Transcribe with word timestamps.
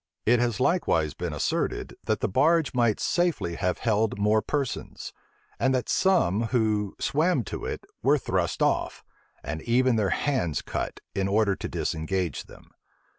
It 0.25 0.39
has 0.39 0.59
likewise 0.59 1.13
been 1.13 1.31
asserted, 1.31 1.95
that 2.05 2.21
the 2.21 2.27
barge 2.27 2.73
might 2.73 2.99
safely 2.99 3.53
have 3.57 3.77
held 3.77 4.17
more 4.17 4.41
persons, 4.41 5.13
and 5.59 5.75
that 5.75 5.89
some 5.89 6.45
who 6.45 6.95
swam 6.99 7.43
to 7.43 7.65
it 7.65 7.85
were 8.01 8.17
thrust 8.17 8.63
off, 8.63 9.03
and 9.43 9.61
even 9.61 9.97
their 9.97 10.09
hands 10.09 10.63
cut, 10.63 11.01
in 11.13 11.27
order 11.27 11.55
to 11.55 11.69
disengage 11.69 12.45
them. 12.45 12.71